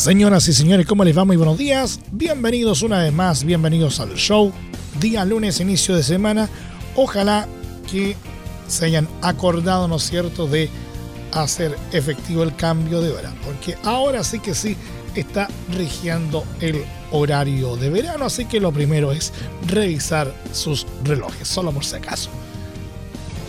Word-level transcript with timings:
Señoras 0.00 0.48
y 0.48 0.54
señores, 0.54 0.86
¿cómo 0.86 1.04
les 1.04 1.16
va? 1.16 1.26
Muy 1.26 1.36
buenos 1.36 1.58
días. 1.58 2.00
Bienvenidos 2.10 2.80
una 2.80 3.00
vez 3.00 3.12
más, 3.12 3.44
bienvenidos 3.44 4.00
al 4.00 4.14
show. 4.14 4.50
Día 4.98 5.26
lunes, 5.26 5.60
inicio 5.60 5.94
de 5.94 6.02
semana. 6.02 6.48
Ojalá 6.96 7.46
que 7.90 8.16
se 8.66 8.86
hayan 8.86 9.06
acordado, 9.20 9.88
¿no 9.88 9.96
es 9.96 10.04
cierto?, 10.04 10.46
de 10.46 10.70
hacer 11.32 11.76
efectivo 11.92 12.42
el 12.42 12.56
cambio 12.56 13.02
de 13.02 13.12
hora. 13.12 13.34
Porque 13.44 13.76
ahora 13.84 14.24
sí 14.24 14.40
que 14.40 14.54
sí 14.54 14.74
está 15.14 15.48
rigiendo 15.76 16.44
el 16.60 16.82
horario 17.12 17.76
de 17.76 17.90
verano. 17.90 18.24
Así 18.24 18.46
que 18.46 18.58
lo 18.58 18.72
primero 18.72 19.12
es 19.12 19.34
revisar 19.66 20.34
sus 20.54 20.86
relojes, 21.04 21.46
solo 21.46 21.72
por 21.72 21.84
si 21.84 21.96
acaso. 21.96 22.30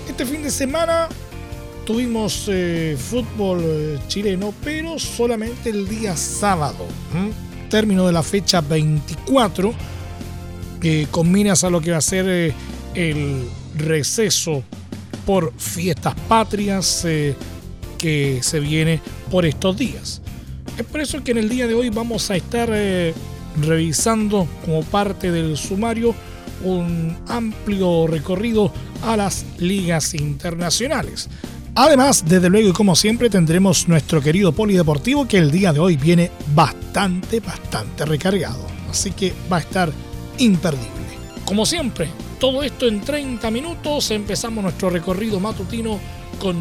Este 0.10 0.26
fin 0.26 0.44
de 0.44 0.52
semana 0.52 1.08
tuvimos 1.86 2.46
eh, 2.48 2.98
fútbol 2.98 3.60
eh, 3.64 4.00
chileno, 4.08 4.54
pero 4.64 5.00
solamente 5.00 5.70
el 5.70 5.88
día 5.88 6.16
sábado. 6.16 6.86
Término 7.70 8.06
de 8.06 8.14
la 8.14 8.24
fecha 8.24 8.62
24, 8.62 9.74
que 10.80 11.08
con 11.10 11.32
miras 11.32 11.64
a 11.64 11.70
lo 11.70 11.82
que 11.82 11.92
va 11.92 11.98
a 11.98 12.02
ser 12.02 12.26
eh, 12.28 12.54
el 12.94 13.48
receso 13.76 14.64
por 15.26 15.54
fiestas 15.58 16.16
patrias 16.28 17.06
que 17.98 18.40
se 18.42 18.60
viene 18.60 19.00
por 19.30 19.46
estos 19.46 19.78
días. 19.78 20.22
Es 20.78 20.86
por 20.86 21.00
eso 21.00 21.24
que 21.24 21.32
en 21.32 21.38
el 21.38 21.50
día 21.50 21.68
de 21.68 21.76
hoy 21.76 21.90
vamos 21.90 22.32
a 22.32 22.36
estar 22.36 22.70
revisando 23.62 24.48
como 24.66 24.84
parte 24.84 25.32
del 25.32 25.58
sumario 25.58 26.16
un 26.64 27.18
amplio 27.28 28.08
recorrido 28.08 28.72
a 29.04 29.18
las 29.18 29.46
ligas 29.58 30.14
internacionales. 30.14 31.30
Además, 31.76 32.26
desde 32.28 32.50
luego 32.50 32.70
y 32.70 32.74
como 32.74 32.96
siempre 32.96 33.30
tendremos 33.30 33.88
nuestro 33.88 34.22
querido 34.22 34.52
polideportivo 34.52 35.28
que 35.28 35.38
el 35.38 35.52
día 35.52 35.72
de 35.72 35.80
hoy 35.80 35.96
viene 35.96 36.30
bastante, 36.54 37.40
bastante 37.40 38.06
recargado. 38.06 38.68
Así 38.90 39.12
que 39.12 39.34
va 39.52 39.58
a 39.58 39.62
estar 39.62 39.92
imperdible. 40.38 40.90
Como 41.46 41.66
siempre, 41.66 42.10
todo 42.40 42.62
esto 42.64 42.88
en 42.88 43.00
30 43.00 43.50
minutos. 43.52 44.12
Empezamos 44.12 44.64
nuestro 44.64 44.90
recorrido 44.90 45.40
matutino 45.40 46.00
con 46.40 46.58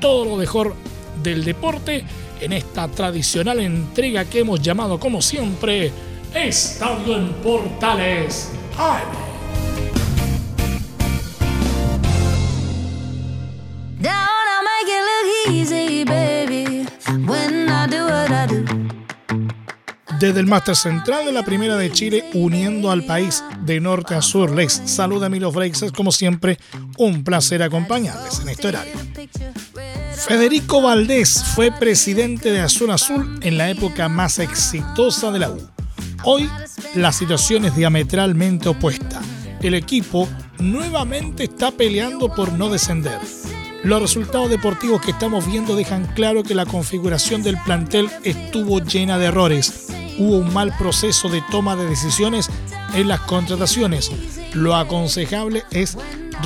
todo 0.00 0.24
lo 0.24 0.36
mejor 0.36 0.74
del 1.22 1.44
deporte 1.44 2.04
en 2.40 2.52
esta 2.52 2.88
tradicional 2.88 3.60
entrega 3.60 4.24
que 4.24 4.40
hemos 4.40 4.62
llamado 4.62 4.98
como 4.98 5.20
siempre 5.20 5.92
Estadio 6.34 7.16
en 7.16 7.32
Portales 7.42 8.50
Desde 20.18 20.40
el 20.40 20.46
Máster 20.46 20.74
Central 20.74 21.26
de 21.26 21.32
la 21.32 21.44
Primera 21.44 21.76
de 21.76 21.92
Chile, 21.92 22.24
uniendo 22.34 22.90
al 22.90 23.04
país 23.04 23.44
de 23.62 23.78
norte 23.78 24.16
a 24.16 24.22
sur, 24.22 24.50
les 24.50 24.72
saluda 24.72 25.28
Milo 25.28 25.52
Freixas. 25.52 25.92
Como 25.92 26.10
siempre, 26.10 26.58
un 26.96 27.22
placer 27.22 27.62
acompañarles 27.62 28.40
en 28.40 28.48
este 28.48 28.66
horario. 28.66 28.94
Federico 30.16 30.82
Valdés 30.82 31.44
fue 31.54 31.70
presidente 31.70 32.50
de 32.50 32.60
Azul 32.60 32.90
Azul 32.90 33.38
en 33.42 33.56
la 33.58 33.70
época 33.70 34.08
más 34.08 34.40
exitosa 34.40 35.30
de 35.30 35.38
la 35.38 35.50
U. 35.50 35.68
Hoy, 36.24 36.50
la 36.96 37.12
situación 37.12 37.64
es 37.64 37.76
diametralmente 37.76 38.68
opuesta. 38.68 39.20
El 39.62 39.74
equipo 39.74 40.28
nuevamente 40.58 41.44
está 41.44 41.70
peleando 41.70 42.34
por 42.34 42.52
no 42.52 42.70
descender. 42.70 43.20
Los 43.84 44.02
resultados 44.02 44.50
deportivos 44.50 45.00
que 45.00 45.12
estamos 45.12 45.46
viendo 45.46 45.76
dejan 45.76 46.06
claro 46.14 46.42
que 46.42 46.56
la 46.56 46.66
configuración 46.66 47.44
del 47.44 47.56
plantel 47.58 48.10
estuvo 48.24 48.80
llena 48.80 49.18
de 49.18 49.26
errores. 49.26 49.87
Hubo 50.18 50.38
un 50.38 50.52
mal 50.52 50.76
proceso 50.76 51.28
de 51.28 51.42
toma 51.50 51.76
de 51.76 51.86
decisiones 51.86 52.50
en 52.94 53.08
las 53.08 53.20
contrataciones. 53.20 54.10
Lo 54.52 54.74
aconsejable 54.74 55.64
es 55.70 55.96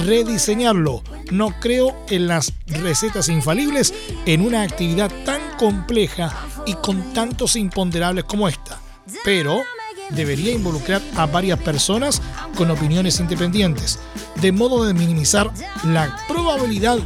rediseñarlo. 0.05 1.03
No 1.31 1.55
creo 1.61 1.97
en 2.09 2.29
las 2.29 2.53
recetas 2.67 3.29
infalibles 3.29 3.95
en 4.27 4.43
una 4.43 4.63
actividad 4.63 5.11
tan 5.25 5.41
compleja 5.59 6.33
y 6.67 6.75
con 6.75 7.15
tantos 7.15 7.57
imponderables 7.57 8.25
como 8.25 8.49
esta. 8.49 8.79
Pero 9.25 9.63
debería 10.11 10.53
involucrar 10.53 11.01
a 11.17 11.27
varias 11.27 11.59
personas 11.59 12.21
con 12.57 12.71
opiniones 12.71 13.19
independientes, 13.21 13.99
de 14.41 14.53
modo 14.53 14.85
de 14.85 14.95
minimizar 14.95 15.51
la 15.85 16.17
probabilidad 16.29 16.99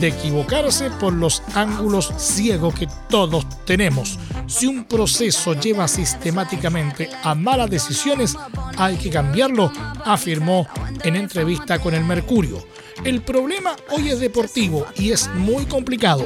de 0.00 0.08
equivocarse 0.08 0.90
por 0.90 1.12
los 1.12 1.42
ángulos 1.54 2.12
ciegos 2.16 2.74
que 2.74 2.88
todos 3.08 3.46
tenemos. 3.64 4.18
Si 4.46 4.66
un 4.66 4.84
proceso 4.84 5.54
lleva 5.54 5.88
sistemáticamente 5.88 7.08
a 7.22 7.34
malas 7.34 7.70
decisiones, 7.70 8.36
hay 8.76 8.96
que 8.96 9.10
cambiarlo, 9.10 9.72
afirmó 10.04 10.66
en 11.02 11.16
entrevista 11.16 11.78
con 11.78 11.94
el 11.94 12.04
Mercurio. 12.04 12.64
El 13.04 13.22
problema 13.22 13.76
hoy 13.90 14.10
es 14.10 14.20
deportivo 14.20 14.86
y 14.96 15.10
es 15.12 15.28
muy 15.34 15.66
complicado 15.66 16.24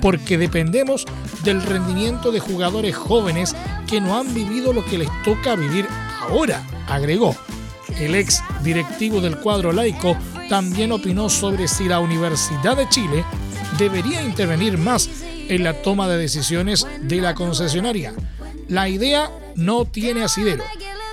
porque 0.00 0.38
dependemos 0.38 1.06
del 1.44 1.62
rendimiento 1.62 2.30
de 2.30 2.40
jugadores 2.40 2.96
jóvenes 2.96 3.54
que 3.88 4.00
no 4.00 4.16
han 4.16 4.32
vivido 4.34 4.72
lo 4.72 4.84
que 4.84 4.98
les 4.98 5.08
toca 5.24 5.56
vivir 5.56 5.86
ahora, 6.20 6.64
agregó. 6.88 7.34
El 7.98 8.14
ex 8.14 8.42
directivo 8.62 9.20
del 9.20 9.38
cuadro 9.38 9.72
laico 9.72 10.16
también 10.48 10.92
opinó 10.92 11.28
sobre 11.28 11.68
si 11.68 11.84
la 11.84 12.00
Universidad 12.00 12.76
de 12.76 12.88
Chile 12.88 13.24
debería 13.78 14.22
intervenir 14.22 14.78
más 14.78 15.08
en 15.48 15.64
la 15.64 15.74
toma 15.74 16.08
de 16.08 16.18
decisiones 16.18 16.86
de 17.02 17.20
la 17.20 17.34
concesionaria. 17.34 18.14
La 18.68 18.88
idea 18.88 19.30
no 19.56 19.84
tiene 19.84 20.24
asidero. 20.24 20.64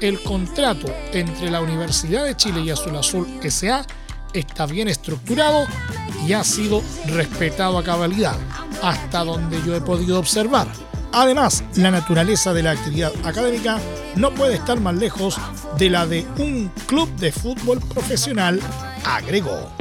El 0.01 0.22
contrato 0.22 0.88
entre 1.13 1.50
la 1.50 1.62
Universidad 1.62 2.25
de 2.25 2.35
Chile 2.35 2.62
y 2.62 2.69
Azul 2.69 2.95
Azul 2.95 3.28
SA 3.50 3.85
está 4.34 4.66
bien 4.66 4.88
estructurado 4.88 5.66
y 6.28 6.34
ha 6.34 6.44
sido 6.44 6.81
respetado 7.07 7.78
a 7.78 7.84
cabalidad, 7.84 8.35
hasta 8.81 9.24
donde 9.24 9.62
yo 9.66 9.75
he 9.75 9.81
podido 9.81 10.19
observar. 10.19 10.68
Además, 11.13 11.63
la 11.78 11.91
naturaleza 11.91 12.53
de 12.53 12.63
la 12.63 12.72
actividad 12.72 13.13
académica 13.24 13.79
no 14.18 14.31
puede 14.31 14.56
estar 14.56 14.81
más 14.81 14.95
lejos 14.95 15.38
de 15.78 15.90
la 15.90 16.06
de 16.06 16.28
un 16.38 16.69
club 16.88 17.09
de 17.16 17.31
fútbol 17.31 17.79
profesional, 17.79 18.59
agregó. 19.06 19.72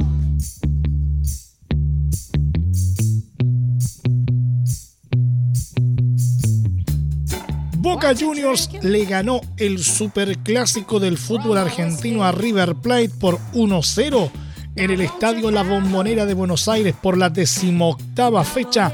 Boca 7.77 8.13
Juniors 8.17 8.69
le 8.81 9.05
ganó 9.05 9.41
el 9.57 9.83
superclásico 9.83 10.99
del 10.99 11.17
fútbol 11.17 11.57
argentino 11.57 12.23
a 12.23 12.31
River 12.31 12.75
Plate 12.75 13.09
por 13.09 13.37
1-0 13.53 14.31
en 14.75 14.91
el 14.91 15.01
Estadio 15.01 15.51
La 15.51 15.63
Bombonera 15.63 16.25
de 16.25 16.33
Buenos 16.33 16.67
Aires 16.67 16.95
por 16.99 17.17
la 17.17 17.29
decimoctava 17.29 18.43
fecha 18.43 18.91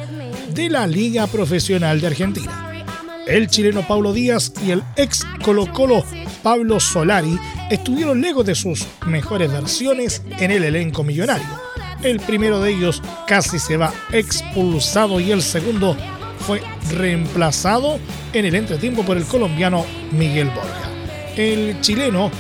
de 0.54 0.70
la 0.70 0.88
Liga 0.88 1.28
Profesional 1.28 2.02
de 2.02 2.08
Argentina. 2.08 2.84
El 3.28 3.48
chileno 3.48 3.88
Pablo 3.88 4.14
Díaz 4.14 4.52
y 4.66 4.72
el 4.72 4.84
ex 4.98 5.26
Colo 5.44 5.72
Colo 5.72 6.04
Pablo 6.44 6.80
Solari 6.80 7.40
estuvieron 7.70 8.22
lejos 8.22 8.46
de 8.46 8.56
sus 8.56 8.86
mejores 9.06 9.52
versiones 9.52 10.24
en 10.40 10.52
el 10.52 10.64
elenco 10.64 11.04
millonario. 11.04 11.48
El 12.04 12.20
primero 12.20 12.60
de 12.62 12.72
ellos 12.72 13.02
casi 13.28 13.60
se 13.60 13.78
va 13.78 13.94
expulsado 14.12 15.20
y 15.20 15.32
el 15.32 15.42
segundo 15.42 15.96
fue 16.40 16.62
reemplazado 16.92 18.00
en 18.34 18.46
el 18.46 18.56
entretiempo 18.56 19.04
por 19.04 19.18
el 19.18 19.26
colombiano 19.26 19.86
Miguel 20.12 20.50
Borja. 20.50 20.90
El 21.36 21.80
chileno 21.82 22.32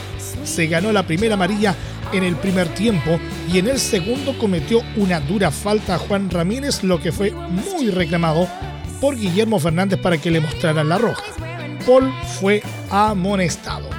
se 0.43 0.67
ganó 0.67 0.91
la 0.91 1.05
primera 1.05 1.35
amarilla 1.35 1.75
en 2.11 2.23
el 2.23 2.35
primer 2.35 2.67
tiempo 2.69 3.19
y 3.51 3.59
en 3.59 3.67
el 3.67 3.79
segundo 3.79 4.37
cometió 4.37 4.81
una 4.97 5.19
dura 5.19 5.51
falta 5.51 5.95
a 5.95 5.99
Juan 5.99 6.29
Ramírez, 6.29 6.83
lo 6.83 6.99
que 6.99 7.11
fue 7.11 7.31
muy 7.31 7.89
reclamado 7.89 8.47
por 8.99 9.15
Guillermo 9.15 9.59
Fernández 9.59 9.99
para 9.99 10.17
que 10.17 10.31
le 10.31 10.41
mostraran 10.41 10.89
la 10.89 10.97
roja. 10.97 11.50
Paul 11.85 12.11
fue 12.39 12.61
amonestado. 12.89 13.89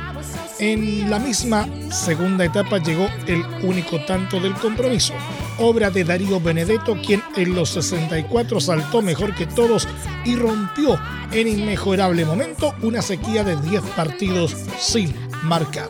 En 0.59 1.11
la 1.11 1.19
misma 1.19 1.67
segunda 1.91 2.45
etapa 2.45 2.79
llegó 2.79 3.09
el 3.27 3.45
único 3.65 4.05
tanto 4.05 4.39
del 4.39 4.55
compromiso. 4.55 5.13
obra 5.59 5.91
de 5.91 6.05
Darío 6.05 6.41
Benedetto, 6.41 6.97
quien 7.05 7.23
en 7.37 7.55
los 7.55 7.71
64 7.71 8.61
saltó 8.61 9.03
mejor 9.03 9.35
que 9.35 9.47
todos 9.47 9.89
y 10.25 10.37
rompió 10.37 10.99
en 11.33 11.49
inmejorable 11.49 12.25
momento 12.25 12.75
una 12.83 13.03
sequía 13.03 13.45
de 13.45 13.57
10 13.57 13.83
partidos 13.97 14.57
sin 14.79 15.13
marcar. 15.43 15.89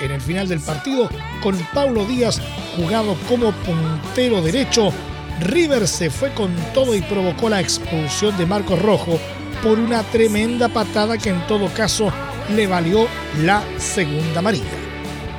En 0.00 0.10
el 0.10 0.20
final 0.20 0.48
del 0.48 0.60
partido, 0.60 1.08
con 1.42 1.56
Paulo 1.72 2.04
Díaz 2.04 2.40
jugado 2.76 3.16
como 3.28 3.52
puntero 3.52 4.42
derecho, 4.42 4.92
River 5.40 5.86
se 5.86 6.10
fue 6.10 6.32
con 6.34 6.54
todo 6.74 6.94
y 6.94 7.00
provocó 7.02 7.48
la 7.48 7.60
expulsión 7.60 8.36
de 8.36 8.46
Marcos 8.46 8.80
Rojo 8.80 9.18
por 9.62 9.78
una 9.78 10.02
tremenda 10.02 10.68
patada 10.68 11.18
que 11.18 11.30
en 11.30 11.46
todo 11.46 11.68
caso 11.68 12.12
le 12.54 12.66
valió 12.66 13.06
la 13.42 13.62
segunda 13.78 14.40
amarilla. 14.40 14.64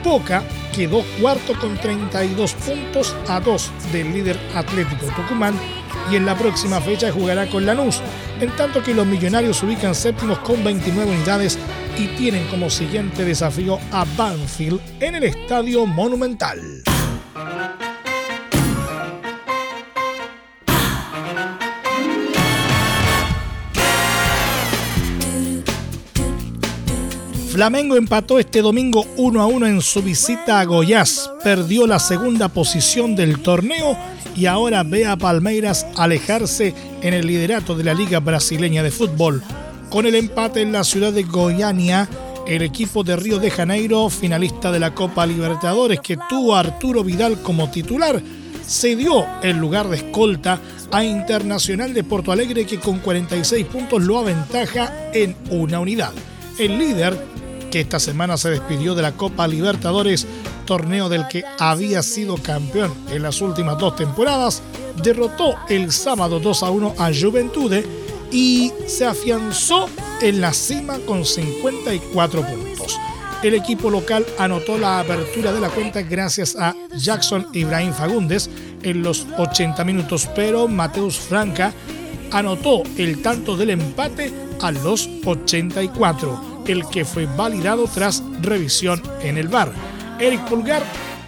Poca 0.03 0.43
quedó 0.73 1.03
cuarto 1.19 1.53
con 1.59 1.77
32 1.77 2.53
puntos 2.53 3.15
a 3.27 3.39
2 3.39 3.71
del 3.91 4.13
líder 4.13 4.39
Atlético 4.55 5.05
Tucumán 5.15 5.55
y 6.11 6.15
en 6.15 6.25
la 6.25 6.37
próxima 6.37 6.81
fecha 6.81 7.11
jugará 7.11 7.47
con 7.47 7.65
Lanús, 7.65 8.01
en 8.39 8.49
tanto 8.55 8.81
que 8.81 8.93
los 8.93 9.05
millonarios 9.05 9.61
ubican 9.63 9.93
séptimos 9.93 10.39
con 10.39 10.63
29 10.63 11.11
unidades 11.11 11.57
y 11.97 12.07
tienen 12.17 12.47
como 12.47 12.69
siguiente 12.69 13.25
desafío 13.25 13.79
a 13.91 14.05
Banfield 14.17 14.79
en 14.99 15.15
el 15.15 15.23
Estadio 15.23 15.85
Monumental. 15.85 16.83
Flamengo 27.61 27.95
empató 27.95 28.39
este 28.39 28.63
domingo 28.63 29.05
1 29.17 29.39
a 29.39 29.45
1 29.45 29.67
en 29.67 29.81
su 29.81 30.01
visita 30.01 30.59
a 30.59 30.65
Goiás, 30.65 31.29
perdió 31.43 31.85
la 31.85 31.99
segunda 31.99 32.49
posición 32.49 33.15
del 33.15 33.39
torneo 33.43 33.95
y 34.35 34.47
ahora 34.47 34.81
ve 34.81 35.05
a 35.05 35.15
Palmeiras 35.15 35.85
alejarse 35.95 36.73
en 37.03 37.13
el 37.13 37.27
liderato 37.27 37.75
de 37.75 37.83
la 37.83 37.93
Liga 37.93 38.19
Brasileña 38.19 38.81
de 38.81 38.89
Fútbol. 38.89 39.43
Con 39.91 40.07
el 40.07 40.15
empate 40.15 40.61
en 40.61 40.71
la 40.71 40.83
ciudad 40.83 41.13
de 41.13 41.21
Goiânia, 41.21 42.09
el 42.47 42.63
equipo 42.63 43.03
de 43.03 43.15
Río 43.15 43.37
de 43.37 43.51
Janeiro, 43.51 44.09
finalista 44.09 44.71
de 44.71 44.79
la 44.79 44.95
Copa 44.95 45.27
Libertadores, 45.27 45.99
que 45.99 46.17
tuvo 46.27 46.55
a 46.55 46.61
Arturo 46.61 47.03
Vidal 47.03 47.43
como 47.43 47.69
titular, 47.69 48.19
cedió 48.67 49.23
el 49.43 49.57
lugar 49.57 49.87
de 49.87 49.97
escolta 49.97 50.59
a 50.91 51.03
Internacional 51.03 51.93
de 51.93 52.03
Porto 52.03 52.31
Alegre, 52.31 52.65
que 52.65 52.79
con 52.79 52.97
46 52.97 53.67
puntos 53.67 54.01
lo 54.01 54.17
aventaja 54.17 55.11
en 55.13 55.35
una 55.51 55.79
unidad. 55.79 56.11
El 56.57 56.79
líder 56.79 57.15
que 57.71 57.79
esta 57.79 57.99
semana 57.99 58.37
se 58.37 58.51
despidió 58.51 58.93
de 58.93 59.01
la 59.01 59.13
Copa 59.13 59.47
Libertadores, 59.47 60.27
torneo 60.65 61.09
del 61.09 61.27
que 61.27 61.43
había 61.57 62.03
sido 62.03 62.35
campeón 62.35 62.93
en 63.09 63.23
las 63.23 63.41
últimas 63.41 63.79
dos 63.79 63.95
temporadas, 63.95 64.61
derrotó 65.01 65.55
el 65.69 65.91
sábado 65.91 66.39
2 66.39 66.63
a 66.63 66.69
1 66.69 66.95
a 66.99 67.11
Juventude 67.13 67.85
y 68.31 68.71
se 68.85 69.05
afianzó 69.05 69.89
en 70.21 70.41
la 70.41 70.53
cima 70.53 70.99
con 70.99 71.25
54 71.25 72.45
puntos. 72.45 72.99
El 73.41 73.55
equipo 73.55 73.89
local 73.89 74.25
anotó 74.37 74.77
la 74.77 74.99
apertura 74.99 75.51
de 75.51 75.61
la 75.61 75.69
cuenta 75.69 76.03
gracias 76.03 76.55
a 76.55 76.75
Jackson 76.95 77.47
Ibrahim 77.53 77.93
Fagundes 77.93 78.49
en 78.83 79.01
los 79.01 79.25
80 79.37 79.83
minutos, 79.83 80.29
pero 80.35 80.67
Mateus 80.67 81.17
Franca 81.17 81.73
anotó 82.31 82.83
el 82.97 83.21
tanto 83.21 83.57
del 83.57 83.71
empate 83.71 84.31
a 84.61 84.71
los 84.71 85.09
84 85.25 86.50
el 86.67 86.85
que 86.87 87.05
fue 87.05 87.25
validado 87.25 87.87
tras 87.87 88.23
revisión 88.41 89.01
en 89.21 89.37
el 89.37 89.47
bar. 89.47 89.71
Eric 90.19 90.41
Pulgar 90.47 90.83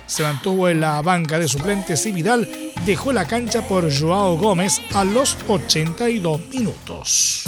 se 0.05 0.23
mantuvo 0.23 0.69
en 0.69 0.81
la 0.81 1.01
banca 1.01 1.39
de 1.39 1.47
suplentes 1.47 2.05
y 2.05 2.11
Vidal 2.11 2.47
dejó 2.85 3.13
la 3.13 3.25
cancha 3.25 3.67
por 3.67 3.91
Joao 3.91 4.37
Gómez 4.37 4.81
a 4.93 5.03
los 5.03 5.37
82 5.47 6.41
minutos. 6.49 7.43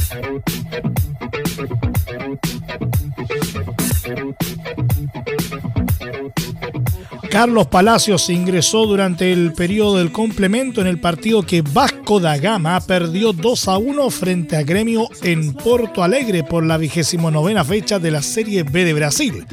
Carlos 7.36 7.68
Palacios 7.68 8.30
ingresó 8.30 8.86
durante 8.86 9.34
el 9.34 9.52
periodo 9.52 9.98
del 9.98 10.14
complemento 10.14 10.80
en 10.80 10.88
el 10.88 11.02
partido 11.02 11.42
que 11.42 11.62
Vasco 11.62 12.22
da 12.22 12.38
Gama 12.38 12.80
perdió 12.80 13.34
2 13.34 13.68
a 13.68 13.78
1 13.78 14.10
frente 14.10 14.56
a 14.56 14.64
Gremio 14.64 15.10
en 15.22 15.54
Porto 15.54 16.02
Alegre 16.02 16.46
por 16.46 16.66
la 16.66 16.78
vigésimo 16.78 17.30
novena 17.32 17.66
fecha 17.66 18.00
de 18.00 18.10
la 18.10 18.22
Serie 18.22 18.64
B 18.64 18.86
de 18.86 18.94
Brasil. 18.94 19.46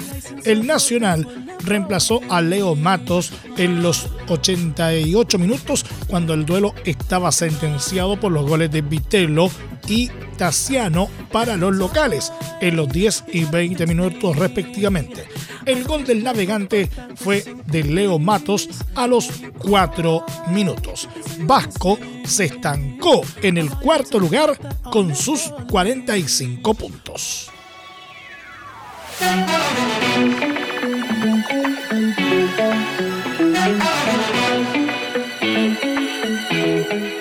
El 0.45 0.65
Nacional 0.65 1.27
reemplazó 1.65 2.21
a 2.29 2.41
Leo 2.41 2.77
Matos 2.77 3.33
en 3.57 3.83
los 3.83 4.07
88 4.29 5.37
minutos 5.41 5.85
cuando 6.07 6.35
el 6.35 6.47
duelo 6.47 6.77
estaba 6.85 7.33
sentenciado 7.33 8.15
por 8.21 8.31
los 8.31 8.49
goles 8.49 8.71
de 8.71 8.83
Vitello 8.83 9.51
y 9.89 10.09
Tassiano 10.37 11.09
para 11.33 11.57
los 11.57 11.75
locales 11.75 12.33
en 12.61 12.77
los 12.77 12.89
10 12.89 13.25
y 13.33 13.45
20 13.45 13.89
minutos 13.89 14.37
respectivamente. 14.37 15.25
El 15.65 15.85
gol 15.85 16.05
del 16.05 16.25
navegante 16.25 16.89
fue 17.17 17.45
de 17.67 17.85
Leo 17.85 18.19
Matos 18.19 18.69
a 18.95 19.07
los 19.07 19.29
4 19.59 20.25
minutos. 20.51 21.09
Vasco 21.41 21.99
se 22.25 22.47
estancó 22.47 23.23
en 23.43 23.59
el 23.59 23.71
cuarto 23.71 24.19
lugar 24.19 24.59
con 24.91 25.15
sus 25.15 25.53
45 25.71 26.75
puntos. 26.75 27.51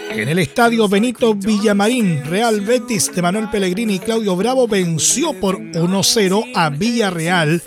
En 0.09 0.29
el 0.29 0.39
estadio 0.39 0.87
Benito 0.87 1.33
Villamarín, 1.33 2.23
Real 2.25 2.61
Betis 2.61 3.13
de 3.13 3.21
Manuel 3.21 3.49
Pellegrini 3.49 3.95
y 3.95 3.99
Claudio 3.99 4.35
Bravo 4.35 4.67
venció 4.67 5.33
por 5.33 5.59
1-0 5.59 6.51
a 6.55 6.69
Villarreal 6.69 7.61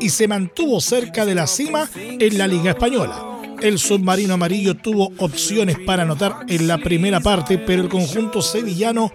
y 0.00 0.10
se 0.10 0.28
mantuvo 0.28 0.80
cerca 0.80 1.24
de 1.24 1.34
la 1.34 1.46
cima 1.46 1.88
en 1.96 2.38
la 2.38 2.46
Liga 2.46 2.70
Española. 2.70 3.36
El 3.60 3.78
submarino 3.78 4.34
amarillo 4.34 4.76
tuvo 4.76 5.12
opciones 5.18 5.78
para 5.78 6.02
anotar 6.02 6.44
en 6.48 6.68
la 6.68 6.78
primera 6.78 7.20
parte, 7.20 7.58
pero 7.58 7.82
el 7.82 7.88
conjunto 7.88 8.42
sevillano 8.42 9.12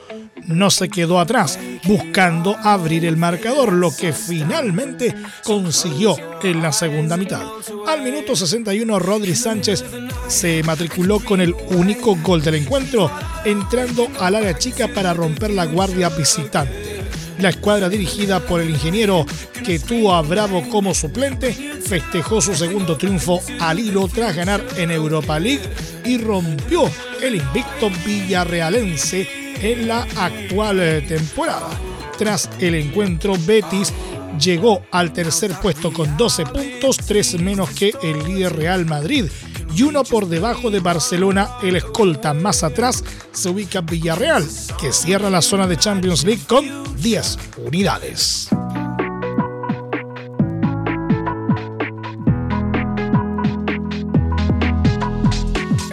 no 0.47 0.71
se 0.71 0.89
quedó 0.89 1.19
atrás, 1.19 1.59
buscando 1.85 2.55
abrir 2.63 3.05
el 3.05 3.17
marcador, 3.17 3.71
lo 3.73 3.95
que 3.95 4.13
finalmente 4.13 5.15
consiguió 5.43 6.15
en 6.41 6.61
la 6.61 6.71
segunda 6.71 7.17
mitad. 7.17 7.45
Al 7.87 8.01
minuto 8.01 8.35
61, 8.35 8.97
Rodri 8.99 9.35
Sánchez 9.35 9.83
se 10.27 10.63
matriculó 10.63 11.19
con 11.19 11.41
el 11.41 11.53
único 11.69 12.17
gol 12.23 12.41
del 12.41 12.55
encuentro, 12.55 13.11
entrando 13.45 14.07
al 14.19 14.35
área 14.35 14.57
chica 14.57 14.87
para 14.87 15.13
romper 15.13 15.51
la 15.51 15.65
guardia 15.65 16.09
visitante. 16.09 16.90
La 17.39 17.49
escuadra 17.49 17.89
dirigida 17.89 18.39
por 18.39 18.61
el 18.61 18.69
ingeniero 18.69 19.25
que 19.65 19.79
tuvo 19.79 20.13
a 20.13 20.21
Bravo 20.21 20.67
como 20.69 20.93
suplente 20.93 21.53
festejó 21.53 22.41
su 22.41 22.55
segundo 22.55 22.97
triunfo 22.97 23.41
al 23.59 23.79
hilo 23.79 24.07
tras 24.07 24.35
ganar 24.35 24.63
en 24.77 24.91
Europa 24.91 25.39
League 25.39 25.63
y 26.05 26.17
rompió 26.17 26.89
el 27.21 27.35
invicto 27.35 27.89
villarrealense 28.05 29.27
en 29.61 29.87
la 29.87 30.07
actual 30.15 30.79
eh, 30.81 31.01
temporada. 31.01 31.69
Tras 32.17 32.49
el 32.59 32.75
encuentro, 32.75 33.35
Betis 33.45 33.93
llegó 34.39 34.83
al 34.91 35.11
tercer 35.11 35.51
puesto 35.61 35.91
con 35.91 36.15
12 36.17 36.45
puntos, 36.45 36.97
3 36.97 37.41
menos 37.41 37.69
que 37.71 37.93
el 38.03 38.23
líder 38.23 38.55
Real 38.55 38.85
Madrid 38.85 39.25
y 39.75 39.83
uno 39.83 40.03
por 40.03 40.27
debajo 40.27 40.69
de 40.69 40.79
Barcelona, 40.79 41.49
el 41.63 41.75
escolta 41.75 42.33
más 42.33 42.63
atrás 42.63 43.03
se 43.31 43.49
ubica 43.49 43.81
Villarreal, 43.81 44.47
que 44.79 44.91
cierra 44.91 45.29
la 45.29 45.41
zona 45.41 45.67
de 45.67 45.77
Champions 45.77 46.23
League 46.23 46.43
con 46.47 46.65
10 46.97 47.37
unidades. 47.65 48.49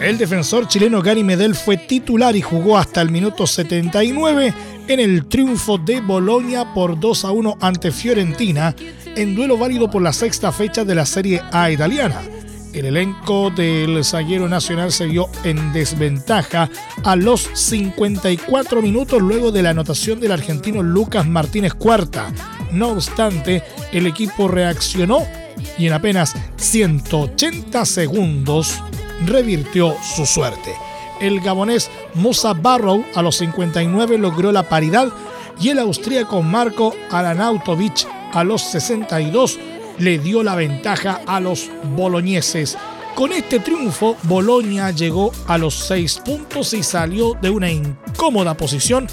El 0.01 0.17
defensor 0.17 0.67
chileno 0.67 1.01
Gary 1.01 1.23
Medel 1.23 1.55
fue 1.55 1.75
titular 1.77 2.35
y 2.35 2.41
jugó 2.41 2.77
hasta 2.77 3.01
el 3.01 3.11
minuto 3.11 3.45
79 3.45 4.53
en 4.87 4.99
el 4.99 5.27
triunfo 5.27 5.77
de 5.77 5.99
Bolonia 5.99 6.73
por 6.73 6.99
2 6.99 7.25
a 7.25 7.31
1 7.31 7.57
ante 7.59 7.91
Fiorentina, 7.91 8.73
en 9.15 9.35
duelo 9.35 9.57
válido 9.57 9.91
por 9.91 10.01
la 10.01 10.13
sexta 10.13 10.51
fecha 10.51 10.85
de 10.85 10.95
la 10.95 11.05
Serie 11.05 11.41
A 11.51 11.69
italiana. 11.69 12.21
El 12.73 12.85
elenco 12.85 13.49
del 13.49 14.05
zaguero 14.05 14.47
nacional 14.47 14.91
se 14.91 15.07
vio 15.07 15.29
en 15.43 15.73
desventaja 15.73 16.69
a 17.03 17.15
los 17.15 17.49
54 17.53 18.81
minutos 18.83 19.21
luego 19.21 19.51
de 19.51 19.63
la 19.63 19.71
anotación 19.71 20.19
del 20.19 20.31
argentino 20.31 20.83
Lucas 20.83 21.25
Martínez 21.25 21.73
Cuarta. 21.73 22.31
No 22.71 22.89
obstante, 22.89 23.63
el 23.91 24.05
equipo 24.05 24.47
reaccionó 24.47 25.25
y 25.79 25.87
en 25.87 25.93
apenas 25.93 26.35
180 26.57 27.85
segundos 27.85 28.83
revirtió 29.25 29.95
su 30.15 30.27
suerte. 30.27 30.73
El 31.19 31.41
gabonés 31.41 31.89
Musa 32.13 32.53
Barrow 32.53 33.03
a 33.15 33.23
los 33.23 33.37
59 33.37 34.19
logró 34.19 34.51
la 34.51 34.69
paridad 34.69 35.09
y 35.59 35.69
el 35.69 35.79
austríaco 35.79 36.43
Marco 36.43 36.95
Alanautovich 37.09 38.07
a 38.31 38.43
los 38.43 38.61
62 38.61 39.59
le 39.99 40.17
dio 40.17 40.43
la 40.43 40.55
ventaja 40.55 41.21
a 41.25 41.39
los 41.39 41.69
boloñeses. 41.95 42.77
Con 43.15 43.33
este 43.33 43.59
triunfo, 43.59 44.15
Bolonia 44.23 44.91
llegó 44.91 45.31
a 45.47 45.57
los 45.57 45.75
seis 45.75 46.21
puntos 46.23 46.73
y 46.73 46.83
salió 46.83 47.33
de 47.41 47.49
una 47.49 47.69
incómoda 47.69 48.55
posición 48.55 49.07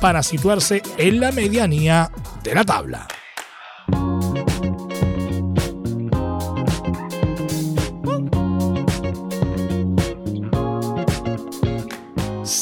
para 0.00 0.22
situarse 0.22 0.82
en 0.98 1.20
la 1.20 1.32
medianía 1.32 2.10
de 2.42 2.54
la 2.54 2.64
tabla. 2.64 3.06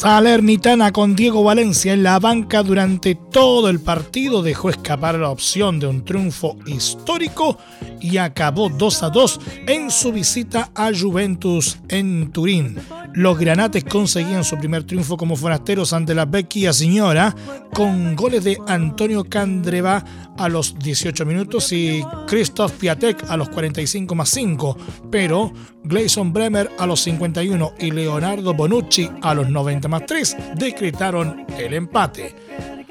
Salernitana 0.03 0.91
con 0.91 1.15
Diego 1.15 1.45
Valencia 1.45 1.93
en 1.93 2.03
la 2.03 2.19
banca 2.19 2.65
durante 2.65 3.15
todo 3.15 3.71
el 3.71 3.79
partido 3.79 4.43
dejó 4.43 4.69
escapar 4.69 5.15
la 5.15 5.31
opción 5.31 5.79
de 5.79 5.87
un 5.87 6.05
triunfo 6.05 6.57
histórico 6.67 7.57
y 8.03 8.19
acabó 8.19 8.69
2 8.69 9.03
a 9.03 9.11
2 9.11 9.41
en 9.67 9.91
su 9.91 10.13
visita 10.13 10.71
a 10.75 10.91
Juventus 10.93 11.79
en 11.89 12.31
Turín. 12.33 12.77
Los 13.15 13.39
granates 13.39 13.85
conseguían 13.85 14.45
su 14.45 14.59
primer 14.59 14.85
triunfo 14.85 15.17
como 15.17 15.37
forasteros 15.37 15.93
ante 15.93 16.15
la 16.15 16.25
Vecchia 16.25 16.73
Signora 16.73 17.35
con 17.73 18.17
goles 18.17 18.45
de 18.45 18.59
Antonio 18.67 19.25
Candreva 19.25 20.05
a 20.37 20.49
los 20.49 20.79
18 20.79 21.25
minutos 21.27 21.73
y 21.73 22.03
Christoph 22.27 22.73
Piatek 22.73 23.31
a 23.31 23.37
los 23.37 23.49
45 23.51 24.15
más 24.15 24.31
5, 24.31 24.77
pero 25.11 25.53
Gleison 25.85 26.33
Bremer 26.33 26.71
a 26.79 26.87
los 26.87 27.01
51 27.01 27.75
y 27.79 27.91
Leonardo 27.91 28.55
Bonucci 28.55 29.11
a 29.21 29.35
los 29.35 29.49
90 29.49 29.89
más 29.89 30.07
3 30.07 30.37
decretaron 30.57 31.47
el 31.59 31.75
empate. 31.75 32.35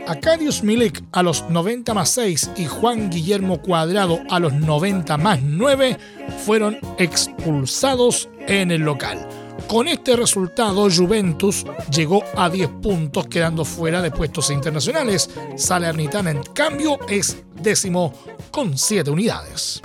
Acadius 0.08 0.64
Milik 0.64 1.04
a 1.12 1.24
los 1.24 1.50
90 1.50 1.94
más 1.94 2.10
6 2.12 2.52
y 2.58 2.66
Juan 2.66 3.10
Guillermo 3.10 3.62
Cuadrado 3.62 4.20
a 4.30 4.40
los 4.40 4.54
90 4.54 5.18
más 5.18 5.42
9 5.42 5.98
fueron 6.46 6.78
expulsados 6.98 8.30
en 8.48 8.72
el 8.72 8.82
local. 8.82 9.28
Con 9.68 9.88
este 9.88 10.16
resultado, 10.16 10.90
Juventus 10.90 11.66
llegó 11.92 12.24
a 12.36 12.50
10 12.50 12.70
puntos, 12.82 13.28
quedando 13.28 13.64
fuera 13.64 14.02
de 14.02 14.12
puestos 14.12 14.50
internacionales. 14.50 15.30
Salernitana, 15.56 16.32
en 16.32 16.44
cambio, 16.44 17.00
es 17.08 17.44
décimo 17.56 18.14
con 18.52 18.78
7 18.78 19.10
unidades. 19.12 19.82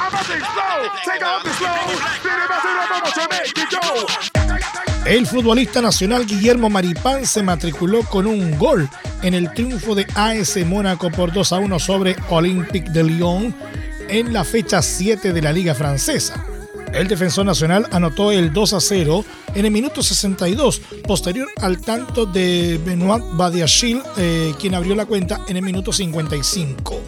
El 5.07 5.25
futbolista 5.25 5.81
nacional 5.81 6.27
Guillermo 6.27 6.69
Maripán 6.69 7.27
se 7.27 7.41
matriculó 7.41 8.03
con 8.03 8.27
un 8.27 8.59
gol 8.59 8.91
en 9.23 9.35
el 9.35 9.55
triunfo 9.55 9.95
de 9.95 10.05
AS 10.17 10.57
Mónaco 10.67 11.13
por 11.13 11.33
2 11.33 11.53
a 11.53 11.59
1 11.59 11.79
sobre 11.79 12.17
Olympique 12.29 12.91
de 12.91 13.05
Lyon 13.05 13.55
en 14.09 14.33
la 14.33 14.43
fecha 14.43 14.83
7 14.83 15.33
de 15.33 15.43
la 15.43 15.53
Liga 15.53 15.77
Francesa. 15.77 16.45
El 16.93 17.07
defensor 17.07 17.47
nacional 17.47 17.87
anotó 17.93 18.33
el 18.33 18.53
2 18.53 18.73
a 18.73 18.81
0 18.81 19.25
en 19.55 19.65
el 19.65 19.71
minuto 19.71 20.03
62, 20.03 20.83
posterior 21.07 21.47
al 21.63 21.81
tanto 21.81 22.27
de 22.27 22.81
Benoit 22.85 23.23
Badiachil, 23.35 24.03
eh, 24.17 24.55
quien 24.59 24.75
abrió 24.75 24.97
la 24.97 25.07
cuenta 25.07 25.41
en 25.47 25.57
el 25.57 25.63
minuto 25.63 25.93
55. 25.93 27.01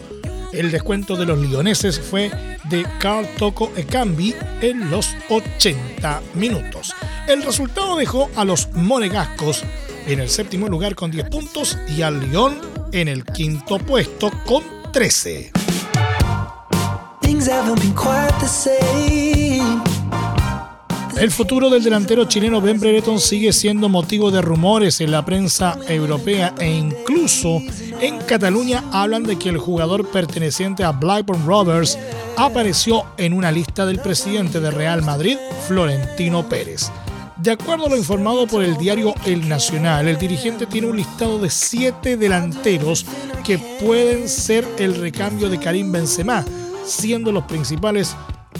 El 0.53 0.71
descuento 0.71 1.17
de 1.17 1.25
los 1.25 1.37
lioneses 1.37 1.99
fue 1.99 2.31
de 2.69 2.85
Carl 2.99 3.27
Toko 3.37 3.73
Ekambi 3.75 4.33
en 4.61 4.89
los 4.89 5.09
80 5.29 6.21
minutos. 6.35 6.93
El 7.29 7.43
resultado 7.43 7.95
dejó 7.95 8.27
a 8.35 8.43
los 8.43 8.71
monegascos 8.73 9.63
en 10.07 10.19
el 10.19 10.29
séptimo 10.29 10.67
lugar 10.67 10.95
con 10.95 11.11
10 11.11 11.29
puntos 11.29 11.77
y 11.95 12.01
al 12.01 12.19
Lyon 12.19 12.59
en 12.91 13.07
el 13.07 13.23
quinto 13.23 13.77
puesto 13.77 14.31
con 14.47 14.63
13. 14.91 15.51
El 21.17 21.29
futuro 21.29 21.69
del 21.69 21.83
delantero 21.83 22.25
chileno 22.25 22.61
Ben 22.61 22.79
Brereton 22.79 23.19
sigue 23.19 23.53
siendo 23.53 23.89
motivo 23.89 24.31
de 24.31 24.41
rumores 24.41 24.99
en 24.99 25.11
la 25.11 25.23
prensa 25.23 25.77
europea 25.87 26.55
e 26.57 26.67
incluso 26.67 27.61
en 28.01 28.17
Cataluña 28.21 28.85
hablan 28.91 29.21
de 29.21 29.37
que 29.37 29.49
el 29.49 29.59
jugador 29.59 30.09
perteneciente 30.09 30.83
a 30.83 30.93
Blackburn 30.93 31.45
Rovers 31.45 31.95
apareció 32.37 33.05
en 33.17 33.33
una 33.33 33.51
lista 33.51 33.85
del 33.85 33.99
presidente 33.99 34.59
de 34.59 34.71
Real 34.71 35.03
Madrid, 35.03 35.37
Florentino 35.67 36.49
Pérez. 36.49 36.89
De 37.41 37.51
acuerdo 37.51 37.85
a 37.85 37.89
lo 37.89 37.95
informado 37.95 38.47
por 38.47 38.63
el 38.63 38.75
diario 38.75 39.15
El 39.25 39.47
Nacional, 39.47 40.09
el 40.09 40.17
dirigente 40.17 40.65
tiene 40.65 40.87
un 40.87 40.97
listado 40.97 41.39
de 41.39 41.49
siete 41.49 42.17
delanteros 42.17 43.05
que 43.45 43.57
pueden 43.57 44.27
ser 44.27 44.67
el 44.77 44.95
recambio 44.95 45.47
de 45.49 45.57
Karim 45.57 45.89
Benzema, 45.89 46.43
siendo 46.83 47.31
los 47.31 47.45
principales 47.45 48.13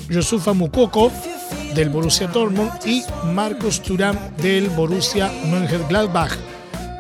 Yusufa 0.10 0.54
Mukoko, 0.54 1.12
del 1.76 1.90
Borussia 1.90 2.28
Dortmund 2.28 2.72
y 2.86 3.04
Marcos 3.34 3.82
Turán 3.82 4.18
del 4.38 4.70
Borussia 4.70 5.30
Mönchengladbach. 5.48 6.38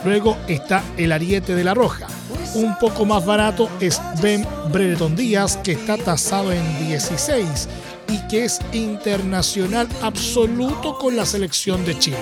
Luego 0.03 0.35
está 0.49 0.83
el 0.97 1.13
ariete 1.13 1.55
de 1.55 1.63
la 1.63 1.73
Roja. 1.73 2.07
Un 2.55 2.77
poco 2.77 3.05
más 3.05 3.25
barato 3.25 3.69
es 3.79 4.01
Ben 4.21 4.45
Brereton 4.73 5.15
Díaz, 5.15 5.55
que 5.57 5.73
está 5.73 5.95
tasado 5.95 6.51
en 6.51 6.87
16 6.87 7.69
y 8.09 8.17
que 8.27 8.45
es 8.45 8.59
internacional 8.73 9.87
absoluto 10.01 10.97
con 10.97 11.15
la 11.15 11.25
selección 11.25 11.85
de 11.85 11.97
Chile. 11.97 12.17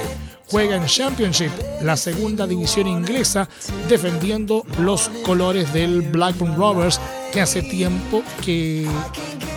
Juega 0.49 0.77
en 0.77 0.85
Championship, 0.85 1.51
la 1.81 1.97
segunda 1.97 2.47
división 2.47 2.87
inglesa, 2.87 3.49
defendiendo 3.89 4.65
los 4.79 5.09
colores 5.25 5.73
del 5.73 6.01
Blackburn 6.01 6.55
Rovers, 6.55 7.01
que 7.33 7.41
hace 7.41 7.61
tiempo 7.61 8.23
que 8.45 8.87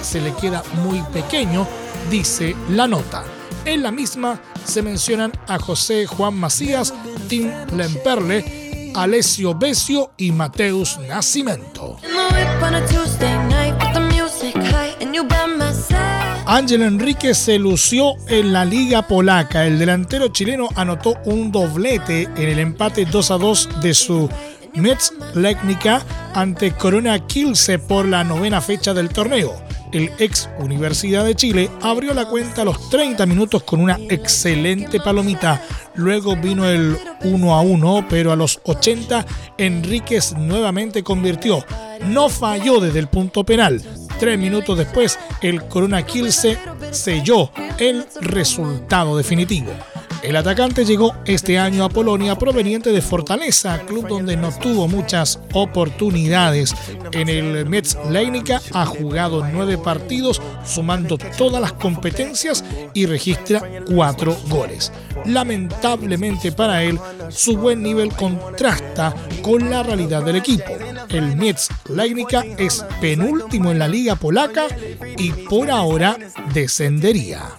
se 0.02 0.20
le 0.20 0.34
queda 0.34 0.64
muy 0.82 1.00
pequeño 1.12 1.66
dice 2.10 2.56
la 2.70 2.86
nota. 2.86 3.24
En 3.64 3.82
la 3.82 3.90
misma 3.90 4.40
se 4.64 4.82
mencionan 4.82 5.32
a 5.46 5.58
José 5.58 6.06
Juan 6.06 6.34
Macías, 6.34 6.94
Tim 7.28 7.50
Lemperle, 7.76 8.92
Alessio 8.94 9.54
Besio 9.54 10.12
y 10.16 10.32
Mateus 10.32 10.98
Nascimento. 11.08 11.98
Ángel 16.52 16.82
Enrique 16.82 17.32
se 17.32 17.60
lució 17.60 18.16
en 18.26 18.52
la 18.52 18.64
Liga 18.64 19.06
Polaca. 19.06 19.68
El 19.68 19.78
delantero 19.78 20.26
chileno 20.32 20.68
anotó 20.74 21.14
un 21.24 21.52
doblete 21.52 22.22
en 22.22 22.48
el 22.48 22.58
empate 22.58 23.04
2 23.04 23.30
a 23.30 23.38
2 23.38 23.68
de 23.80 23.94
su 23.94 24.28
Metz 24.74 25.12
Legnica 25.36 26.04
ante 26.34 26.72
Corona 26.72 27.24
Kielce 27.24 27.78
por 27.78 28.04
la 28.04 28.24
novena 28.24 28.60
fecha 28.60 28.92
del 28.92 29.10
torneo 29.10 29.62
el 29.92 30.10
ex 30.18 30.48
Universidad 30.58 31.24
de 31.24 31.34
Chile, 31.34 31.70
abrió 31.82 32.14
la 32.14 32.26
cuenta 32.26 32.62
a 32.62 32.64
los 32.64 32.90
30 32.90 33.26
minutos 33.26 33.62
con 33.62 33.80
una 33.80 33.98
excelente 34.08 35.00
palomita. 35.00 35.62
Luego 35.94 36.36
vino 36.36 36.68
el 36.68 36.96
1 37.24 37.54
a 37.54 37.60
1, 37.60 38.06
pero 38.08 38.32
a 38.32 38.36
los 38.36 38.60
80 38.64 39.26
Enríquez 39.58 40.34
nuevamente 40.36 41.02
convirtió. 41.02 41.64
No 42.06 42.28
falló 42.28 42.80
desde 42.80 43.00
el 43.00 43.08
punto 43.08 43.44
penal. 43.44 43.82
Tres 44.20 44.38
minutos 44.38 44.76
después, 44.76 45.18
el 45.40 45.64
Corona 45.64 46.04
Kielce 46.04 46.58
selló 46.90 47.50
el 47.78 48.04
resultado 48.20 49.16
definitivo. 49.16 49.72
El 50.22 50.36
atacante 50.36 50.84
llegó 50.84 51.14
este 51.24 51.58
año 51.58 51.82
a 51.82 51.88
Polonia 51.88 52.36
proveniente 52.36 52.92
de 52.92 53.00
Fortaleza, 53.00 53.80
club 53.86 54.06
donde 54.06 54.36
no 54.36 54.50
tuvo 54.52 54.86
muchas 54.86 55.40
oportunidades. 55.54 56.74
En 57.12 57.30
el 57.30 57.64
Metz 57.66 57.96
Leinica 58.10 58.60
ha 58.74 58.84
jugado 58.84 59.46
nueve 59.50 59.78
partidos, 59.78 60.42
sumando 60.64 61.16
todas 61.16 61.62
las 61.62 61.72
competencias 61.72 62.62
y 62.92 63.06
registra 63.06 63.62
cuatro 63.86 64.36
goles. 64.48 64.92
Lamentablemente 65.24 66.52
para 66.52 66.82
él, 66.82 66.98
su 67.30 67.56
buen 67.56 67.82
nivel 67.82 68.12
contrasta 68.12 69.14
con 69.40 69.70
la 69.70 69.82
realidad 69.82 70.22
del 70.22 70.36
equipo. 70.36 70.72
El 71.08 71.34
Metz 71.36 71.68
Leinica 71.88 72.44
es 72.58 72.84
penúltimo 73.00 73.70
en 73.70 73.78
la 73.78 73.88
liga 73.88 74.16
polaca 74.16 74.66
y 75.16 75.30
por 75.30 75.70
ahora 75.70 76.18
descendería 76.52 77.58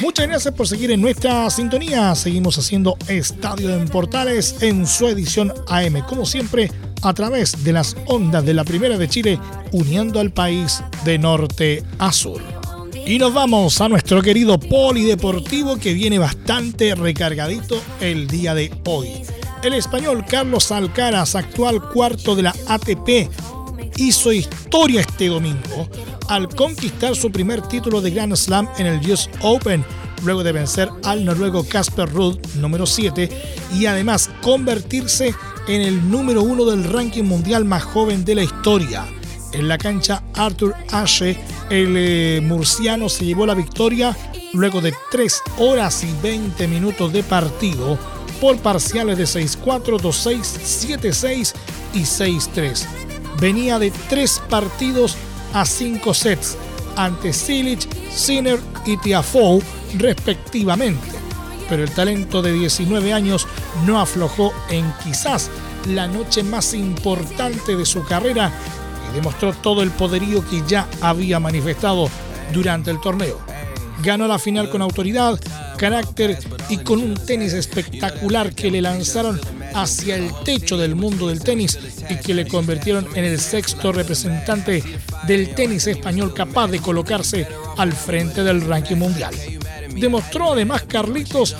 Muchas 0.00 0.28
gracias 0.28 0.54
por 0.54 0.68
seguir 0.68 0.90
en 0.90 1.00
nuestra 1.00 1.48
sintonía. 1.48 2.14
Seguimos 2.14 2.58
haciendo 2.58 2.96
Estadio 3.08 3.74
en 3.74 3.88
Portales 3.88 4.56
en 4.60 4.86
su 4.86 5.08
edición 5.08 5.52
AM, 5.68 6.02
como 6.06 6.26
siempre, 6.26 6.70
a 7.02 7.14
través 7.14 7.64
de 7.64 7.72
las 7.72 7.96
ondas 8.06 8.44
de 8.44 8.54
la 8.54 8.64
Primera 8.64 8.98
de 8.98 9.08
Chile, 9.08 9.38
uniendo 9.72 10.20
al 10.20 10.32
país 10.32 10.82
de 11.04 11.18
norte 11.18 11.82
a 11.98 12.12
sur. 12.12 12.42
Y 13.06 13.18
nos 13.18 13.32
vamos 13.32 13.80
a 13.80 13.88
nuestro 13.88 14.20
querido 14.22 14.60
polideportivo 14.60 15.76
que 15.76 15.94
viene 15.94 16.18
bastante 16.18 16.94
recargadito 16.94 17.80
el 18.00 18.28
día 18.28 18.54
de 18.54 18.70
hoy. 18.84 19.08
El 19.62 19.74
español 19.74 20.24
Carlos 20.28 20.70
Alcaraz, 20.70 21.34
actual 21.36 21.80
cuarto 21.90 22.36
de 22.36 22.42
la 22.42 22.54
ATP, 22.68 23.30
hizo 23.96 24.32
historia 24.32 25.00
este 25.00 25.28
domingo 25.28 25.88
al 26.32 26.48
conquistar 26.48 27.14
su 27.14 27.30
primer 27.30 27.60
título 27.60 28.00
de 28.00 28.10
Grand 28.10 28.34
Slam 28.34 28.66
en 28.78 28.86
el 28.86 29.10
US 29.10 29.28
Open, 29.42 29.84
luego 30.24 30.42
de 30.42 30.52
vencer 30.52 30.88
al 31.04 31.26
noruego 31.26 31.62
Casper 31.62 32.10
Ruud, 32.10 32.38
número 32.54 32.86
7, 32.86 33.28
y 33.74 33.84
además 33.84 34.30
convertirse 34.40 35.34
en 35.68 35.82
el 35.82 36.10
número 36.10 36.42
uno 36.42 36.64
del 36.64 36.84
ranking 36.84 37.24
mundial 37.24 37.66
más 37.66 37.82
joven 37.84 38.24
de 38.24 38.36
la 38.36 38.42
historia. 38.44 39.04
En 39.52 39.68
la 39.68 39.76
cancha 39.76 40.22
Arthur 40.34 40.74
Ashe, 40.90 41.38
el 41.68 41.94
eh, 41.98 42.40
murciano 42.42 43.10
se 43.10 43.26
llevó 43.26 43.44
la 43.44 43.54
victoria 43.54 44.16
luego 44.54 44.80
de 44.80 44.94
3 45.10 45.42
horas 45.58 46.02
y 46.02 46.14
20 46.22 46.66
minutos 46.66 47.12
de 47.12 47.22
partido 47.24 47.98
por 48.40 48.56
parciales 48.56 49.18
de 49.18 49.24
6-4, 49.24 50.00
2-6, 50.00 50.40
7-6 50.98 51.52
y 51.92 52.00
6-3. 52.00 52.86
Venía 53.38 53.78
de 53.78 53.90
tres 54.08 54.40
partidos 54.48 55.16
a 55.52 55.64
cinco 55.64 56.14
sets 56.14 56.56
ante 56.96 57.32
Silic, 57.32 57.86
Sinner 58.10 58.58
y 58.86 58.96
Tiafoe 58.96 59.62
respectivamente. 59.96 61.08
Pero 61.68 61.84
el 61.84 61.90
talento 61.90 62.42
de 62.42 62.52
19 62.52 63.12
años 63.12 63.46
no 63.86 64.00
aflojó 64.00 64.52
en 64.70 64.92
quizás 65.02 65.50
la 65.88 66.06
noche 66.06 66.42
más 66.42 66.74
importante 66.74 67.76
de 67.76 67.86
su 67.86 68.04
carrera 68.04 68.52
y 69.10 69.14
demostró 69.14 69.52
todo 69.52 69.82
el 69.82 69.90
poderío 69.90 70.46
que 70.48 70.62
ya 70.66 70.88
había 71.00 71.40
manifestado 71.40 72.08
durante 72.52 72.90
el 72.90 73.00
torneo. 73.00 73.38
Ganó 74.02 74.26
la 74.26 74.38
final 74.38 74.68
con 74.68 74.82
autoridad, 74.82 75.40
carácter 75.78 76.38
y 76.68 76.78
con 76.78 77.00
un 77.00 77.14
tenis 77.14 77.52
espectacular 77.52 78.54
que 78.54 78.70
le 78.70 78.82
lanzaron 78.82 79.40
hacia 79.74 80.16
el 80.16 80.30
techo 80.44 80.76
del 80.76 80.94
mundo 80.94 81.28
del 81.28 81.42
tenis 81.42 81.78
y 82.08 82.16
que 82.16 82.34
le 82.34 82.46
convirtieron 82.46 83.06
en 83.14 83.24
el 83.24 83.40
sexto 83.40 83.92
representante 83.92 84.82
del 85.26 85.54
tenis 85.54 85.86
español 85.86 86.34
capaz 86.34 86.68
de 86.68 86.80
colocarse 86.80 87.46
al 87.76 87.92
frente 87.92 88.42
del 88.42 88.62
ranking 88.62 88.96
mundial. 88.96 89.34
Demostró 89.94 90.52
además 90.52 90.82
Carlitos 90.82 91.56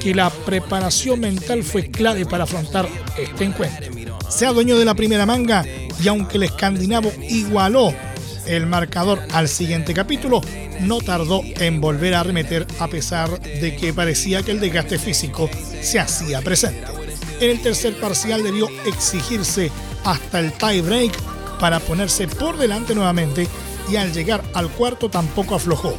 que 0.00 0.14
la 0.14 0.30
preparación 0.30 1.20
mental 1.20 1.62
fue 1.62 1.90
clave 1.90 2.26
para 2.26 2.44
afrontar 2.44 2.88
este 3.18 3.44
encuentro. 3.44 3.86
Se 4.28 4.46
adueñó 4.46 4.78
de 4.78 4.84
la 4.84 4.94
primera 4.94 5.26
manga 5.26 5.64
y 6.02 6.08
aunque 6.08 6.38
el 6.38 6.44
escandinavo 6.44 7.12
igualó 7.28 7.94
el 8.46 8.66
marcador 8.66 9.20
al 9.32 9.48
siguiente 9.48 9.94
capítulo, 9.94 10.40
no 10.80 11.00
tardó 11.00 11.42
en 11.44 11.80
volver 11.80 12.14
a 12.14 12.20
arremeter 12.20 12.66
a 12.80 12.88
pesar 12.88 13.40
de 13.40 13.76
que 13.76 13.92
parecía 13.92 14.42
que 14.42 14.50
el 14.50 14.60
desgaste 14.60 14.98
físico 14.98 15.48
se 15.80 16.00
hacía 16.00 16.40
presente. 16.42 16.91
En 17.42 17.50
el 17.50 17.60
tercer 17.60 17.98
parcial 17.98 18.44
debió 18.44 18.68
exigirse 18.84 19.72
hasta 20.04 20.38
el 20.38 20.52
tie 20.52 20.80
break 20.80 21.12
para 21.58 21.80
ponerse 21.80 22.28
por 22.28 22.56
delante 22.56 22.94
nuevamente 22.94 23.48
y 23.90 23.96
al 23.96 24.12
llegar 24.12 24.44
al 24.54 24.70
cuarto 24.70 25.08
tampoco 25.08 25.56
aflojó. 25.56 25.92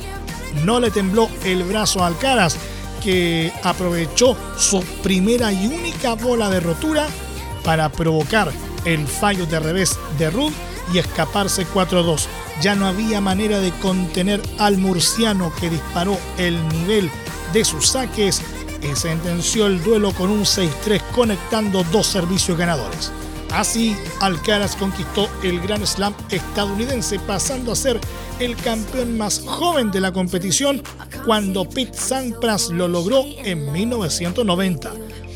No 0.64 0.80
le 0.80 0.90
tembló 0.90 1.28
el 1.44 1.64
brazo 1.64 2.02
a 2.02 2.08
Alcaraz 2.08 2.56
que 3.04 3.52
aprovechó 3.62 4.38
su 4.58 4.82
primera 5.04 5.52
y 5.52 5.68
única 5.68 6.14
bola 6.14 6.50
de 6.50 6.62
rotura 6.62 7.08
para 7.66 7.90
provocar 7.90 8.50
el 8.86 9.06
fallo 9.06 9.46
de 9.46 9.60
revés 9.60 10.00
de 10.18 10.30
Rudd 10.30 10.54
y 10.94 11.00
escaparse 11.00 11.68
4-2. 11.68 12.26
Ya 12.62 12.74
no 12.74 12.88
había 12.88 13.20
manera 13.20 13.60
de 13.60 13.72
contener 13.82 14.42
al 14.60 14.78
murciano 14.78 15.52
que 15.60 15.70
disparó 15.70 16.18
el 16.38 16.66
nivel 16.70 17.12
de 17.52 17.66
sus 17.66 17.90
saques 17.90 18.42
sentenció 18.96 19.68
el 19.68 19.84
duelo 19.84 20.12
con 20.14 20.30
un 20.30 20.42
6-3 20.42 21.02
conectando 21.14 21.84
dos 21.92 22.08
servicios 22.08 22.58
ganadores. 22.58 23.12
Así, 23.52 23.96
Alcaraz 24.20 24.76
conquistó 24.76 25.30
el 25.44 25.60
Grand 25.60 25.86
Slam 25.86 26.14
estadounidense 26.30 27.20
pasando 27.20 27.72
a 27.72 27.76
ser 27.76 28.00
el 28.40 28.56
campeón 28.56 29.18
más 29.18 29.44
joven 29.46 29.92
de 29.92 30.02
la 30.02 30.12
competición 30.12 30.82
cuando 31.26 31.70
Pete 31.70 31.98
Sampras 31.98 32.70
lo 32.70 32.88
logró 32.88 33.24
en 33.44 33.72
1990. 33.72 34.92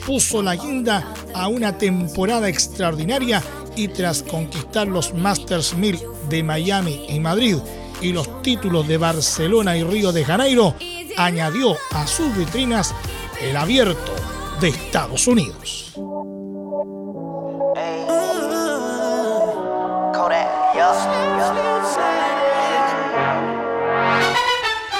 Puso 0.05 0.41
la 0.41 0.55
guinda 0.55 1.13
a 1.35 1.47
una 1.47 1.77
temporada 1.77 2.49
extraordinaria 2.49 3.43
y 3.75 3.87
tras 3.87 4.23
conquistar 4.23 4.87
los 4.87 5.13
Masters 5.13 5.75
1000 5.75 5.99
de 6.29 6.43
Miami 6.43 7.05
y 7.09 7.19
Madrid 7.19 7.57
y 8.01 8.13
los 8.13 8.41
títulos 8.41 8.87
de 8.87 8.97
Barcelona 8.97 9.77
y 9.77 9.83
Río 9.83 10.11
de 10.11 10.25
Janeiro, 10.25 10.75
añadió 11.17 11.75
a 11.91 12.05
sus 12.07 12.35
vitrinas 12.35 12.93
el 13.41 13.55
abierto 13.55 14.13
de 14.59 14.69
Estados 14.69 15.27
Unidos. 15.27 15.93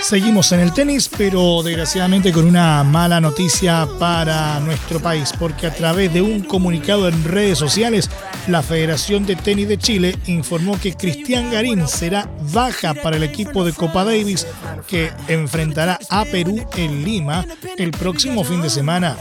Seguimos 0.07 0.53
en 0.53 0.61
el 0.61 0.71
tenis, 0.71 1.09
pero 1.17 1.61
desgraciadamente 1.61 2.31
con 2.31 2.45
una 2.45 2.81
mala 2.85 3.19
noticia 3.19 3.85
para 3.99 4.57
nuestro 4.61 5.01
país, 5.01 5.33
porque 5.37 5.67
a 5.67 5.75
través 5.75 6.13
de 6.13 6.21
un 6.21 6.43
comunicado 6.43 7.09
en 7.09 7.25
redes 7.25 7.57
sociales, 7.57 8.09
la 8.47 8.63
Federación 8.63 9.25
de 9.25 9.35
Tenis 9.35 9.67
de 9.67 9.77
Chile 9.77 10.17
informó 10.27 10.79
que 10.79 10.93
Cristian 10.93 11.51
Garín 11.51 11.89
será 11.89 12.31
baja 12.53 12.93
para 12.93 13.17
el 13.17 13.23
equipo 13.23 13.65
de 13.65 13.73
Copa 13.73 14.05
Davis 14.05 14.47
que 14.87 15.11
enfrentará 15.27 15.99
a 16.09 16.23
Perú 16.23 16.65
en 16.77 17.03
Lima 17.03 17.45
el 17.77 17.91
próximo 17.91 18.45
fin 18.45 18.61
de 18.61 18.69
semana. 18.69 19.17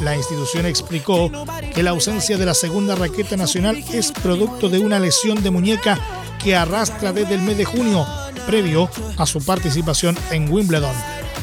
La 0.00 0.14
institución 0.14 0.64
explicó 0.64 1.32
que 1.74 1.82
la 1.82 1.90
ausencia 1.90 2.38
de 2.38 2.46
la 2.46 2.54
segunda 2.54 2.94
raqueta 2.94 3.36
nacional 3.36 3.82
es 3.92 4.12
producto 4.12 4.68
de 4.68 4.78
una 4.78 5.00
lesión 5.00 5.42
de 5.42 5.50
muñeca 5.50 5.98
que 6.42 6.56
arrastra 6.56 7.12
desde 7.12 7.34
el 7.34 7.42
mes 7.42 7.56
de 7.56 7.64
junio 7.64 8.06
previo 8.46 8.90
a 9.16 9.26
su 9.26 9.44
participación 9.44 10.16
en 10.30 10.50
Wimbledon. 10.50 10.94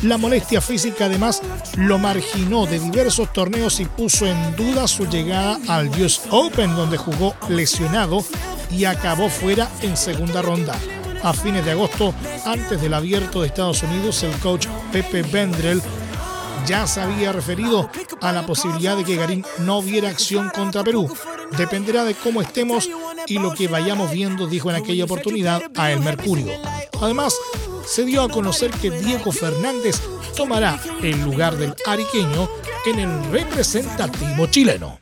La 0.03 0.17
molestia 0.17 0.61
física 0.61 1.05
además 1.05 1.41
lo 1.75 1.97
marginó 1.97 2.65
de 2.65 2.79
diversos 2.79 3.31
torneos 3.33 3.79
y 3.79 3.85
puso 3.85 4.25
en 4.25 4.55
duda 4.55 4.87
su 4.87 5.07
llegada 5.07 5.57
al 5.67 5.89
US 5.89 6.21
Open 6.29 6.75
donde 6.75 6.97
jugó 6.97 7.33
lesionado 7.49 8.23
y 8.69 8.85
acabó 8.85 9.29
fuera 9.29 9.69
en 9.81 9.97
segunda 9.97 10.41
ronda. 10.41 10.75
A 11.23 11.33
fines 11.33 11.65
de 11.65 11.71
agosto, 11.71 12.13
antes 12.45 12.79
del 12.79 12.93
abierto 12.93 13.41
de 13.41 13.47
Estados 13.47 13.81
Unidos, 13.81 14.21
el 14.23 14.31
coach 14.33 14.67
Pepe 14.91 15.23
Vendrell 15.23 15.81
ya 16.67 16.85
se 16.85 17.01
había 17.01 17.31
referido 17.31 17.89
a 18.21 18.31
la 18.31 18.45
posibilidad 18.45 18.97
de 18.97 19.03
que 19.03 19.15
Garín 19.15 19.45
no 19.59 19.81
viera 19.81 20.09
acción 20.09 20.49
contra 20.49 20.83
Perú. 20.83 21.11
Dependerá 21.57 22.03
de 22.03 22.13
cómo 22.13 22.41
estemos 22.41 22.89
y 23.27 23.39
lo 23.39 23.53
que 23.53 23.67
vayamos 23.67 24.11
viendo, 24.11 24.47
dijo 24.47 24.69
en 24.69 24.77
aquella 24.77 25.03
oportunidad 25.05 25.61
a 25.75 25.91
El 25.91 25.99
Mercurio. 25.99 26.51
Además, 27.01 27.35
se 27.85 28.05
dio 28.05 28.21
a 28.23 28.29
conocer 28.29 28.71
que 28.71 28.91
Diego 28.91 29.31
Fernández 29.31 30.01
tomará 30.35 30.79
el 31.01 31.21
lugar 31.21 31.57
del 31.57 31.73
ariqueño 31.85 32.49
en 32.85 32.99
el 32.99 33.31
representativo 33.31 34.47
chileno. 34.47 34.99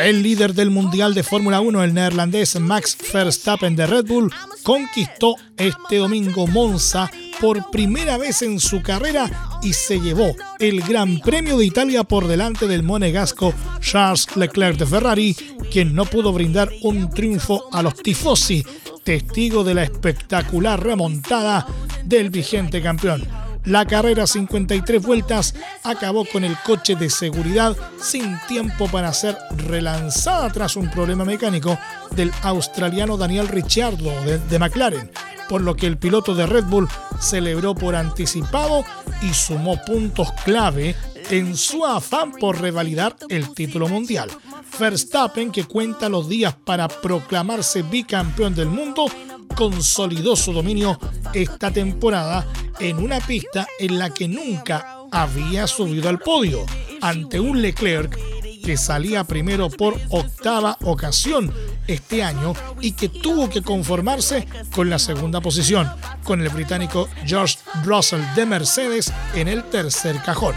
El 0.00 0.22
líder 0.22 0.54
del 0.54 0.70
Mundial 0.70 1.12
de 1.12 1.24
Fórmula 1.24 1.60
1, 1.60 1.82
el 1.82 1.92
neerlandés 1.92 2.58
Max 2.60 2.96
Verstappen 3.12 3.74
de 3.74 3.86
Red 3.86 4.06
Bull, 4.06 4.32
conquistó 4.62 5.34
este 5.56 5.96
domingo 5.96 6.46
Monza 6.46 7.10
por 7.40 7.70
primera 7.70 8.16
vez 8.16 8.42
en 8.42 8.60
su 8.60 8.80
carrera 8.80 9.58
y 9.62 9.72
se 9.72 10.00
llevó 10.00 10.36
el 10.60 10.82
Gran 10.82 11.18
Premio 11.18 11.58
de 11.58 11.66
Italia 11.66 12.04
por 12.04 12.28
delante 12.28 12.68
del 12.68 12.84
monegasco 12.84 13.52
Charles 13.80 14.36
Leclerc 14.36 14.78
de 14.78 14.86
Ferrari, 14.86 15.36
quien 15.70 15.94
no 15.94 16.04
pudo 16.04 16.32
brindar 16.32 16.70
un 16.82 17.10
triunfo 17.10 17.64
a 17.72 17.82
los 17.82 17.94
tifosi, 17.96 18.64
testigo 19.02 19.64
de 19.64 19.74
la 19.74 19.82
espectacular 19.82 20.80
remontada 20.80 21.66
del 22.04 22.30
vigente 22.30 22.80
campeón. 22.80 23.47
La 23.64 23.84
carrera 23.84 24.26
53 24.26 25.02
vueltas 25.02 25.54
acabó 25.84 26.24
con 26.24 26.44
el 26.44 26.56
coche 26.64 26.94
de 26.94 27.10
seguridad 27.10 27.76
sin 28.00 28.38
tiempo 28.48 28.88
para 28.88 29.12
ser 29.12 29.36
relanzada 29.56 30.50
tras 30.50 30.76
un 30.76 30.90
problema 30.90 31.24
mecánico 31.24 31.78
del 32.12 32.32
australiano 32.42 33.16
Daniel 33.16 33.48
Ricciardo 33.48 34.10
de, 34.22 34.38
de 34.38 34.58
McLaren 34.58 35.10
por 35.48 35.62
lo 35.62 35.74
que 35.74 35.86
el 35.86 35.96
piloto 35.96 36.34
de 36.34 36.46
Red 36.46 36.64
Bull 36.64 36.88
celebró 37.20 37.74
por 37.74 37.96
anticipado 37.96 38.84
y 39.22 39.32
sumó 39.32 39.82
puntos 39.84 40.30
clave 40.44 40.94
en 41.30 41.56
su 41.56 41.84
afán 41.84 42.32
por 42.32 42.60
revalidar 42.60 43.16
el 43.28 43.52
título 43.54 43.88
mundial. 43.88 44.30
Verstappen, 44.78 45.50
que 45.50 45.64
cuenta 45.64 46.08
los 46.08 46.28
días 46.28 46.54
para 46.64 46.88
proclamarse 46.88 47.82
bicampeón 47.82 48.54
del 48.54 48.68
mundo, 48.68 49.06
consolidó 49.54 50.36
su 50.36 50.52
dominio 50.52 50.98
esta 51.34 51.70
temporada 51.70 52.46
en 52.78 52.98
una 52.98 53.20
pista 53.20 53.66
en 53.78 53.98
la 53.98 54.10
que 54.10 54.28
nunca 54.28 54.98
había 55.10 55.66
subido 55.66 56.08
al 56.08 56.18
podio, 56.18 56.64
ante 57.00 57.40
un 57.40 57.60
Leclerc 57.60 58.16
que 58.64 58.76
salía 58.76 59.24
primero 59.24 59.70
por 59.70 59.98
octava 60.10 60.76
ocasión 60.82 61.52
este 61.86 62.22
año 62.22 62.52
y 62.82 62.92
que 62.92 63.08
tuvo 63.08 63.48
que 63.48 63.62
conformarse 63.62 64.46
con 64.74 64.90
la 64.90 64.98
segunda 64.98 65.40
posición, 65.40 65.90
con 66.22 66.42
el 66.42 66.50
británico 66.50 67.08
George 67.24 67.58
Russell 67.84 68.20
de 68.36 68.44
Mercedes 68.44 69.12
en 69.34 69.48
el 69.48 69.64
tercer 69.64 70.20
cajón. 70.22 70.54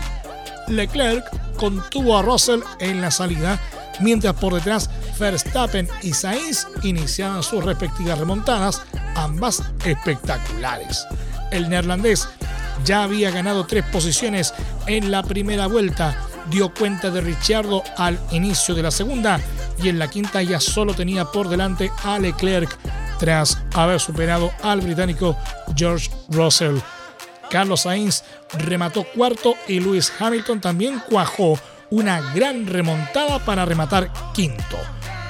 Leclerc 0.71 1.25
contuvo 1.55 2.17
a 2.17 2.21
Russell 2.21 2.61
en 2.79 3.01
la 3.01 3.11
salida, 3.11 3.59
mientras 3.99 4.33
por 4.35 4.53
detrás 4.53 4.89
Verstappen 5.19 5.87
y 6.01 6.13
Sainz 6.13 6.67
iniciaban 6.83 7.43
sus 7.43 7.63
respectivas 7.63 8.17
remontadas, 8.17 8.81
ambas 9.15 9.61
espectaculares. 9.85 11.05
El 11.51 11.69
neerlandés 11.69 12.27
ya 12.85 13.03
había 13.03 13.31
ganado 13.31 13.65
tres 13.65 13.85
posiciones 13.85 14.53
en 14.87 15.11
la 15.11 15.23
primera 15.23 15.67
vuelta, 15.67 16.15
dio 16.49 16.73
cuenta 16.73 17.11
de 17.11 17.21
Ricciardo 17.21 17.83
al 17.97 18.19
inicio 18.31 18.73
de 18.73 18.83
la 18.83 18.91
segunda 18.91 19.39
y 19.81 19.89
en 19.89 19.99
la 19.99 20.09
quinta 20.09 20.41
ya 20.41 20.59
solo 20.59 20.93
tenía 20.93 21.25
por 21.25 21.49
delante 21.49 21.91
a 22.03 22.17
Leclerc 22.17 22.77
tras 23.19 23.61
haber 23.73 23.99
superado 23.99 24.51
al 24.63 24.81
británico 24.81 25.37
George 25.75 26.09
Russell. 26.29 26.77
Carlos 27.51 27.81
Sainz 27.81 28.23
remató 28.57 29.03
cuarto 29.03 29.55
y 29.67 29.79
Lewis 29.79 30.11
Hamilton 30.17 30.61
también 30.61 31.01
cuajó 31.07 31.59
una 31.89 32.33
gran 32.33 32.65
remontada 32.65 33.39
para 33.39 33.65
rematar 33.65 34.11
quinto. 34.33 34.77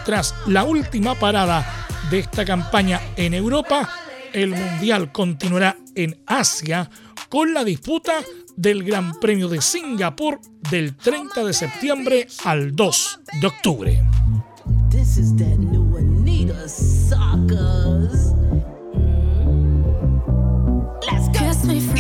Tras 0.06 0.36
la 0.48 0.64
última 0.64 1.16
parada 1.16 1.88
de 2.12 2.20
esta 2.20 2.46
campaña 2.46 3.02
en 3.16 3.34
Europa, 3.34 3.90
el 4.34 4.52
Mundial 4.52 5.12
continuará 5.12 5.76
en 5.96 6.22
Asia 6.28 6.90
con 7.28 7.54
la 7.54 7.64
disputa 7.64 8.14
del 8.56 8.84
Gran 8.84 9.20
Premio 9.20 9.50
de 9.50 9.62
Singapur 9.62 10.40
del 10.70 10.96
30 10.96 11.44
de 11.44 11.54
septiembre 11.54 12.28
al 12.46 12.76
2 12.76 13.20
de 13.42 13.48
octubre. 13.48 14.04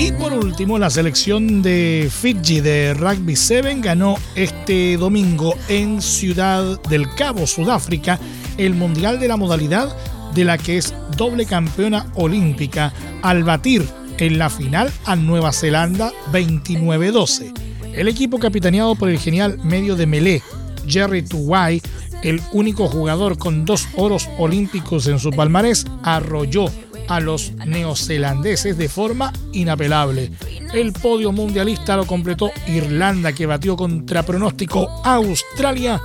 Y 0.03 0.11
por 0.13 0.33
último, 0.33 0.79
la 0.79 0.89
selección 0.89 1.61
de 1.61 2.09
Fiji 2.11 2.59
de 2.59 2.95
Rugby 2.95 3.35
7 3.35 3.81
ganó 3.81 4.15
este 4.33 4.97
domingo 4.97 5.53
en 5.67 6.01
Ciudad 6.01 6.81
del 6.89 7.07
Cabo, 7.13 7.45
Sudáfrica, 7.45 8.19
el 8.57 8.73
Mundial 8.73 9.19
de 9.19 9.27
la 9.27 9.37
modalidad 9.37 9.95
de 10.33 10.43
la 10.43 10.57
que 10.57 10.79
es 10.79 10.95
doble 11.15 11.45
campeona 11.45 12.11
olímpica 12.15 12.91
al 13.21 13.43
batir 13.43 13.87
en 14.17 14.39
la 14.39 14.49
final 14.49 14.91
a 15.05 15.15
Nueva 15.15 15.51
Zelanda 15.51 16.11
29-12. 16.31 17.53
El 17.93 18.07
equipo 18.07 18.39
capitaneado 18.39 18.95
por 18.95 19.07
el 19.07 19.19
genial 19.19 19.59
medio 19.63 19.95
de 19.95 20.07
Melee, 20.07 20.41
Jerry 20.87 21.21
Tuwai, 21.21 21.79
el 22.23 22.41
único 22.53 22.87
jugador 22.87 23.37
con 23.37 23.65
dos 23.65 23.87
oros 23.95 24.27
olímpicos 24.39 25.05
en 25.05 25.19
su 25.19 25.29
palmarés, 25.29 25.85
arrolló 26.01 26.71
a 27.07 27.19
los 27.19 27.53
neozelandeses 27.65 28.77
de 28.77 28.89
forma 28.89 29.33
inapelable. 29.53 30.31
El 30.73 30.93
podio 30.93 31.31
mundialista 31.31 31.97
lo 31.97 32.05
completó 32.05 32.51
Irlanda, 32.67 33.33
que 33.33 33.45
batió 33.45 33.75
contra 33.75 34.23
pronóstico 34.23 34.87
Australia 35.03 36.01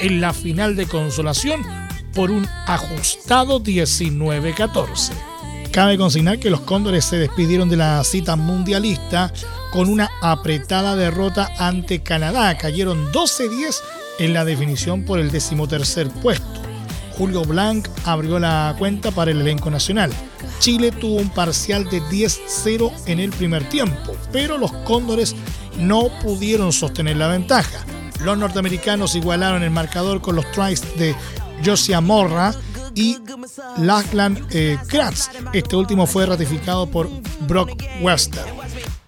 en 0.00 0.20
la 0.20 0.32
final 0.32 0.76
de 0.76 0.86
consolación 0.86 1.62
por 2.14 2.30
un 2.30 2.46
ajustado 2.66 3.62
19-14. 3.62 5.12
Cabe 5.70 5.98
consignar 5.98 6.38
que 6.38 6.48
los 6.48 6.60
Cóndores 6.60 7.04
se 7.04 7.18
despidieron 7.18 7.68
de 7.68 7.76
la 7.76 8.02
cita 8.02 8.36
mundialista 8.36 9.30
con 9.70 9.90
una 9.90 10.10
apretada 10.22 10.96
derrota 10.96 11.52
ante 11.58 12.02
Canadá. 12.02 12.56
Cayeron 12.56 13.12
12-10 13.12 13.76
en 14.18 14.32
la 14.32 14.46
definición 14.46 15.04
por 15.04 15.18
el 15.18 15.30
decimotercer 15.30 16.08
puesto. 16.08 16.65
Julio 17.16 17.42
Blanc 17.42 17.88
abrió 18.04 18.38
la 18.38 18.74
cuenta 18.78 19.10
para 19.10 19.30
el 19.30 19.40
elenco 19.40 19.70
nacional. 19.70 20.12
Chile 20.58 20.92
tuvo 20.92 21.16
un 21.16 21.30
parcial 21.30 21.84
de 21.84 22.02
10-0 22.02 22.92
en 23.06 23.20
el 23.20 23.30
primer 23.30 23.68
tiempo, 23.68 24.16
pero 24.32 24.58
los 24.58 24.72
Cóndores 24.72 25.34
no 25.78 26.08
pudieron 26.22 26.72
sostener 26.72 27.16
la 27.16 27.28
ventaja. 27.28 27.84
Los 28.22 28.38
norteamericanos 28.38 29.14
igualaron 29.14 29.62
el 29.62 29.70
marcador 29.70 30.20
con 30.20 30.36
los 30.36 30.50
tries 30.52 30.96
de 30.98 31.14
Josia 31.64 32.00
Morra 32.00 32.54
y 32.94 33.18
Lachlan 33.78 34.46
eh, 34.50 34.78
Kratz. 34.88 35.28
Este 35.52 35.76
último 35.76 36.06
fue 36.06 36.26
ratificado 36.26 36.86
por 36.86 37.08
Brock 37.46 37.82
Wester. 38.00 38.44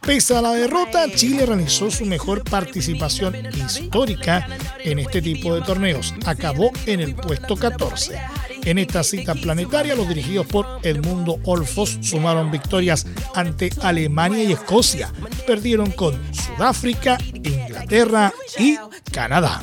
Pese 0.09 0.35
a 0.35 0.41
la 0.41 0.53
derrota, 0.53 1.05
Chile 1.15 1.45
realizó 1.45 1.91
su 1.91 2.07
mejor 2.07 2.43
participación 2.43 3.37
histórica 3.55 4.49
en 4.83 5.01
este 5.01 5.21
tipo 5.21 5.55
de 5.55 5.61
torneos. 5.61 6.15
Acabó 6.25 6.71
en 6.87 7.01
el 7.01 7.15
puesto 7.15 7.55
14. 7.55 8.19
En 8.65 8.79
esta 8.79 9.05
cita 9.05 9.35
planetaria, 9.35 9.95
los 9.95 10.09
dirigidos 10.09 10.47
por 10.47 10.67
Edmundo 10.83 11.39
Olfos 11.45 11.99
sumaron 12.01 12.51
victorias 12.51 13.07
ante 13.35 13.69
Alemania 13.83 14.45
y 14.45 14.53
Escocia. 14.53 15.13
Perdieron 15.47 15.91
con 15.91 16.19
Sudáfrica, 16.33 17.19
Inglaterra 17.45 18.33
y 18.59 18.79
Canadá. 19.13 19.63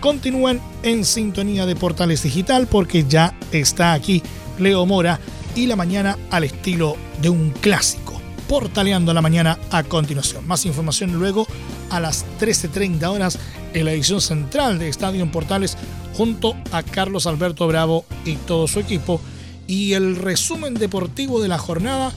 continúen 0.00 0.60
en 0.82 1.04
sintonía 1.04 1.66
de 1.66 1.76
Portales 1.76 2.22
Digital 2.22 2.66
porque 2.66 3.04
ya 3.08 3.36
está 3.52 3.92
aquí 3.92 4.22
Leo 4.58 4.86
Mora 4.86 5.20
y 5.54 5.66
la 5.66 5.76
mañana 5.76 6.18
al 6.30 6.44
estilo 6.44 6.96
de 7.20 7.30
un 7.30 7.50
clásico. 7.50 8.20
Portaleando 8.48 9.12
la 9.12 9.22
mañana 9.22 9.58
a 9.70 9.82
continuación. 9.82 10.46
Más 10.46 10.66
información 10.66 11.14
luego 11.14 11.46
a 11.90 11.98
las 11.98 12.24
13.30 12.38 13.04
horas 13.08 13.38
en 13.74 13.84
la 13.84 13.92
edición 13.92 14.20
central 14.20 14.78
de 14.78 14.88
Estadio 14.88 15.22
en 15.22 15.30
Portales 15.30 15.76
junto 16.14 16.54
a 16.72 16.82
Carlos 16.82 17.26
Alberto 17.26 17.66
Bravo 17.66 18.04
y 18.24 18.36
todo 18.36 18.68
su 18.68 18.80
equipo. 18.80 19.20
Y 19.66 19.94
el 19.94 20.16
resumen 20.16 20.74
deportivo 20.74 21.40
de 21.40 21.48
la 21.48 21.58
jornada 21.58 22.12